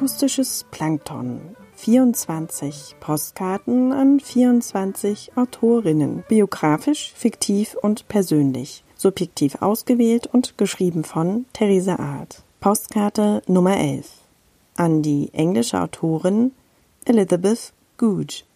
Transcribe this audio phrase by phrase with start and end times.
[0.00, 1.54] Akustisches Plankton.
[1.76, 6.24] 24 Postkarten an 24 Autorinnen.
[6.26, 8.82] Biografisch, fiktiv und persönlich.
[8.96, 12.42] Subjektiv ausgewählt und geschrieben von Theresa Art.
[12.60, 14.10] Postkarte Nummer 11.
[14.76, 16.52] An die englische Autorin
[17.04, 18.46] Elizabeth Good.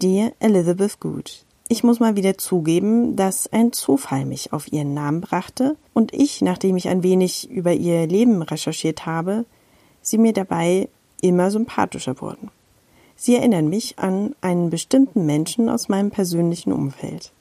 [0.00, 1.44] Dear Elizabeth Good.
[1.66, 6.40] Ich muss mal wieder zugeben, dass ein Zufall mich auf ihren Namen brachte und ich,
[6.40, 9.44] nachdem ich ein wenig über ihr Leben recherchiert habe,
[10.02, 10.88] sie mir dabei
[11.20, 12.50] immer sympathischer wurden.
[13.16, 17.32] Sie erinnern mich an einen bestimmten Menschen aus meinem persönlichen Umfeld.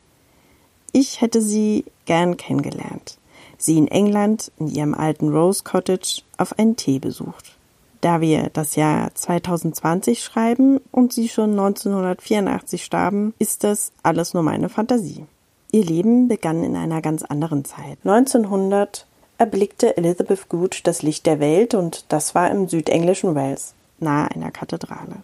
[0.92, 3.18] Ich hätte sie gern kennengelernt,
[3.58, 7.58] sie in England in ihrem alten Rose Cottage auf einen Tee besucht.
[8.02, 14.44] Da wir das Jahr 2020 schreiben und sie schon 1984 starben, ist das alles nur
[14.44, 15.26] meine Fantasie.
[15.72, 18.00] Ihr Leben begann in einer ganz anderen Zeit.
[18.04, 19.06] 1900
[19.42, 24.52] erblickte Elizabeth Good das Licht der Welt und das war im südenglischen Wales, nahe einer
[24.52, 25.24] Kathedrale.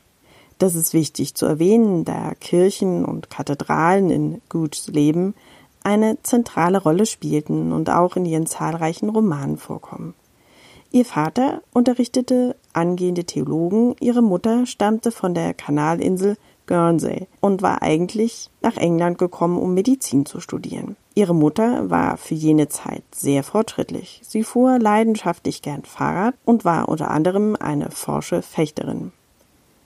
[0.57, 5.35] Das ist wichtig zu erwähnen, da Kirchen und Kathedralen in Goods Leben
[5.83, 10.15] eine zentrale Rolle spielten und auch in ihren zahlreichen Romanen vorkommen.
[10.91, 18.49] Ihr Vater unterrichtete angehende Theologen, ihre Mutter stammte von der Kanalinsel Guernsey und war eigentlich
[18.63, 20.95] nach England gekommen, um Medizin zu studieren.
[21.17, 24.21] Ihre Mutter war für jene Zeit sehr fortschrittlich.
[24.23, 29.11] Sie fuhr leidenschaftlich gern Fahrrad und war unter anderem eine forsche Fechterin.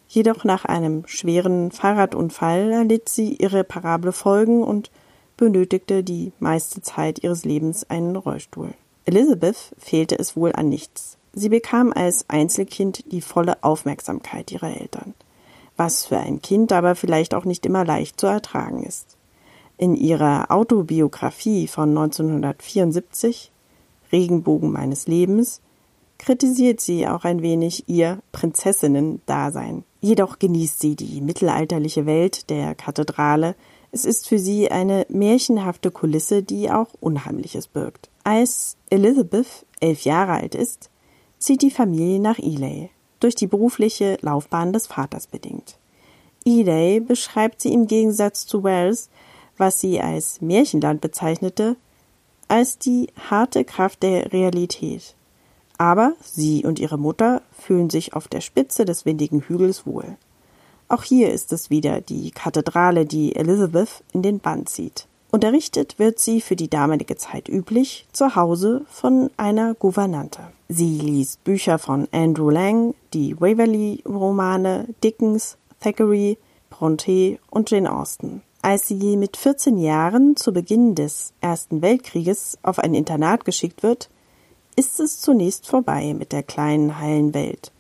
[0.09, 4.91] Jedoch nach einem schweren Fahrradunfall erlitt sie irreparable Folgen und
[5.37, 8.73] benötigte die meiste Zeit ihres Lebens einen Rollstuhl.
[9.05, 11.17] Elizabeth fehlte es wohl an nichts.
[11.31, 15.13] Sie bekam als Einzelkind die volle Aufmerksamkeit ihrer Eltern,
[15.77, 19.15] was für ein Kind aber vielleicht auch nicht immer leicht zu ertragen ist.
[19.81, 23.51] In ihrer Autobiografie von 1974
[24.11, 25.59] Regenbogen meines Lebens
[26.19, 29.83] kritisiert sie auch ein wenig ihr Prinzessinnen-Dasein.
[29.99, 33.55] Jedoch genießt sie die mittelalterliche Welt der Kathedrale.
[33.91, 38.11] Es ist für sie eine märchenhafte Kulisse, die auch Unheimliches birgt.
[38.23, 40.91] Als Elizabeth elf Jahre alt ist,
[41.39, 45.79] zieht die Familie nach Ely, durch die berufliche Laufbahn des Vaters bedingt.
[46.45, 49.09] Ely beschreibt sie im Gegensatz zu Wales,
[49.61, 51.77] was sie als Märchenland bezeichnete,
[52.47, 55.15] als die harte Kraft der Realität.
[55.77, 60.17] Aber sie und ihre Mutter fühlen sich auf der Spitze des windigen Hügels wohl.
[60.89, 65.05] Auch hier ist es wieder die Kathedrale, die Elizabeth in den Bann zieht.
[65.29, 70.41] Unterrichtet wird sie für die damalige Zeit üblich zu Hause von einer Gouvernante.
[70.69, 76.39] Sie liest Bücher von Andrew Lang, die Waverley-Romane, Dickens, Thackeray,
[76.71, 78.41] Bronte und Jane Austen.
[78.63, 84.11] Als sie mit 14 Jahren zu Beginn des Ersten Weltkrieges auf ein Internat geschickt wird,
[84.75, 87.71] ist es zunächst vorbei mit der kleinen heilen Welt.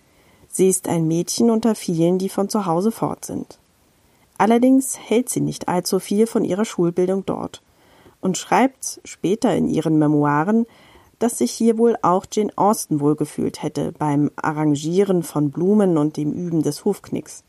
[0.49, 3.59] Sie ist ein Mädchen unter vielen, die von zu Hause fort sind.
[4.39, 7.61] Allerdings hält sie nicht allzu viel von ihrer Schulbildung dort
[8.19, 10.65] und schreibt später in ihren Memoiren,
[11.19, 16.33] dass sich hier wohl auch Jane Austen wohlgefühlt hätte beim Arrangieren von Blumen und dem
[16.33, 17.43] Üben des Hufknicks.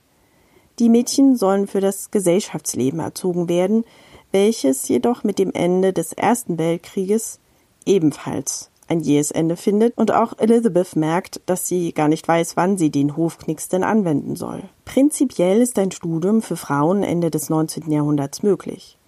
[0.78, 3.84] Die Mädchen sollen für das Gesellschaftsleben erzogen werden,
[4.30, 7.38] welches jedoch mit dem Ende des Ersten Weltkrieges
[7.84, 12.76] ebenfalls ein jähes Ende findet und auch Elizabeth merkt, dass sie gar nicht weiß, wann
[12.76, 14.62] sie den Hofknicks denn anwenden soll.
[14.84, 17.90] Prinzipiell ist ein Studium für Frauen Ende des 19.
[17.90, 18.98] Jahrhunderts möglich.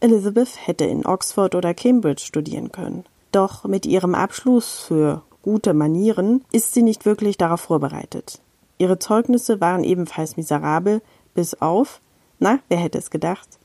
[0.00, 3.04] Elizabeth hätte in Oxford oder Cambridge studieren können.
[3.32, 8.40] Doch mit ihrem Abschluss für gute Manieren ist sie nicht wirklich darauf vorbereitet.
[8.78, 11.02] Ihre Zeugnisse waren ebenfalls miserabel,
[11.34, 12.00] bis auf,
[12.38, 13.58] na, wer hätte es gedacht,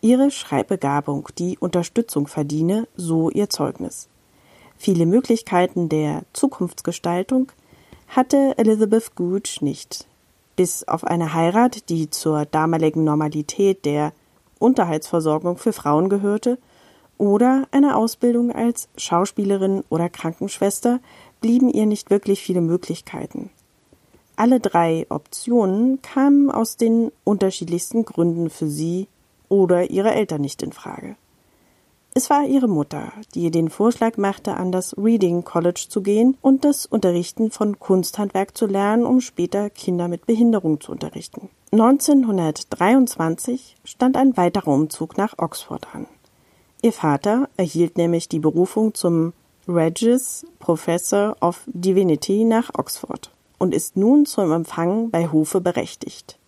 [0.00, 4.08] ihre Schreibbegabung, die Unterstützung verdiene, so ihr Zeugnis.
[4.76, 7.50] Viele Möglichkeiten der Zukunftsgestaltung
[8.08, 10.06] hatte Elizabeth Gooch nicht.
[10.54, 14.12] Bis auf eine Heirat, die zur damaligen Normalität der
[14.58, 16.58] Unterhaltsversorgung für Frauen gehörte,
[17.18, 21.00] oder eine Ausbildung als Schauspielerin oder Krankenschwester
[21.40, 23.50] blieben ihr nicht wirklich viele Möglichkeiten.
[24.38, 29.08] Alle drei Optionen kamen aus den unterschiedlichsten Gründen für sie
[29.48, 31.16] oder ihre Eltern nicht in Frage.
[32.12, 36.36] Es war ihre Mutter, die ihr den Vorschlag machte, an das Reading College zu gehen
[36.42, 41.48] und das Unterrichten von Kunsthandwerk zu lernen, um später Kinder mit Behinderung zu unterrichten.
[41.72, 46.06] 1923 stand ein weiterer Umzug nach Oxford an.
[46.82, 49.32] Ihr Vater erhielt nämlich die Berufung zum
[49.66, 56.38] Regis Professor of Divinity nach Oxford und ist nun zum Empfang bei Hofe berechtigt.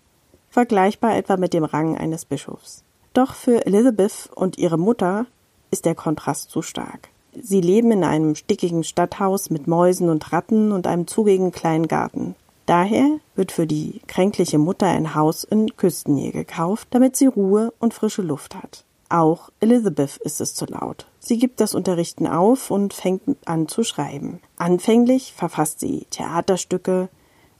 [0.51, 2.83] Vergleichbar etwa mit dem Rang eines Bischofs.
[3.13, 5.27] Doch für Elizabeth und ihre Mutter
[5.71, 7.09] ist der Kontrast zu stark.
[7.41, 12.35] Sie leben in einem stickigen Stadthaus mit Mäusen und Ratten und einem zugigen kleinen Garten.
[12.67, 17.95] Daher wird für die kränkliche Mutter ein Haus in Küstennähe gekauft, damit sie Ruhe und
[17.95, 18.85] frische Luft hat.
[19.09, 21.07] Auch Elizabeth ist es zu laut.
[21.19, 24.41] Sie gibt das Unterrichten auf und fängt an zu schreiben.
[24.57, 27.09] Anfänglich verfasst sie Theaterstücke,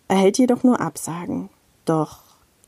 [0.09, 1.49] erhält jedoch nur Absagen.
[1.85, 2.19] Doch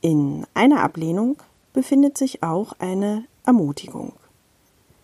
[0.01, 1.37] in einer Ablehnung
[1.73, 4.15] befindet sich auch eine Ermutigung.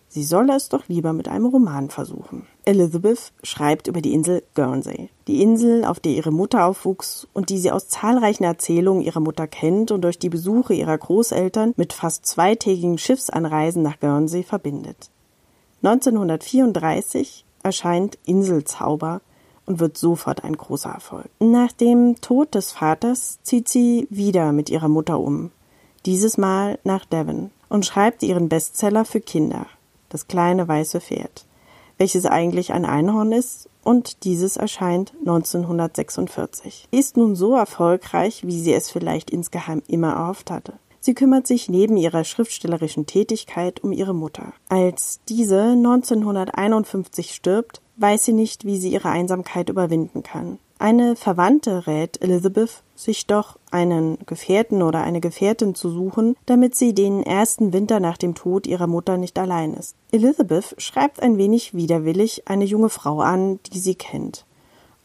[0.08, 2.46] Sie solle es doch lieber mit einem Roman versuchen.
[2.64, 5.10] Elizabeth schreibt über die Insel Guernsey.
[5.26, 9.46] Die Insel, auf der ihre Mutter aufwuchs und die sie aus zahlreichen Erzählungen ihrer Mutter
[9.46, 15.10] kennt und durch die Besuche ihrer Großeltern mit fast zweitägigen Schiffsanreisen nach Guernsey verbindet.
[15.82, 19.20] 1934 erscheint Inselzauber
[19.66, 21.28] und wird sofort ein großer Erfolg.
[21.40, 25.50] Nach dem Tod des Vaters zieht sie wieder mit ihrer Mutter um,
[26.06, 29.66] dieses Mal nach Devon, und schreibt ihren Bestseller für Kinder
[30.08, 31.46] das kleine weiße Pferd,
[31.98, 36.88] welches eigentlich ein Einhorn ist und dieses erscheint 1946.
[36.90, 40.74] Ist nun so erfolgreich, wie sie es vielleicht insgeheim immer erhofft hatte.
[41.00, 44.52] Sie kümmert sich neben ihrer schriftstellerischen Tätigkeit um ihre Mutter.
[44.68, 50.58] Als diese 1951 stirbt, weiß sie nicht, wie sie ihre Einsamkeit überwinden kann.
[50.78, 56.92] Eine Verwandte rät Elizabeth, sich doch einen Gefährten oder eine Gefährtin zu suchen, damit sie
[56.92, 59.96] den ersten Winter nach dem Tod ihrer Mutter nicht allein ist.
[60.12, 64.44] Elizabeth schreibt ein wenig widerwillig eine junge Frau an, die sie kennt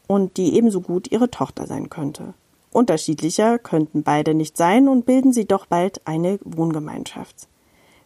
[0.06, 2.34] und die ebenso gut ihre Tochter sein könnte.
[2.70, 7.48] Unterschiedlicher könnten beide nicht sein und bilden sie doch bald eine Wohngemeinschaft.